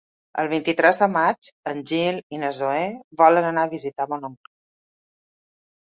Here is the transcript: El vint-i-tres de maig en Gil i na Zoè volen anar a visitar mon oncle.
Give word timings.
El 0.43 0.47
vint-i-tres 0.53 0.99
de 1.01 1.07
maig 1.17 1.51
en 1.73 1.83
Gil 1.93 2.19
i 2.37 2.41
na 2.47 2.51
Zoè 2.63 2.83
volen 3.23 3.53
anar 3.53 3.69
a 3.71 3.75
visitar 3.79 4.11
mon 4.15 4.29
oncle. 4.35 4.53